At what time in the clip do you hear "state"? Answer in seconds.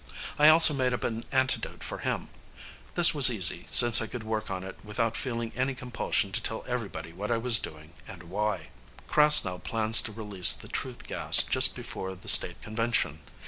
12.27-12.59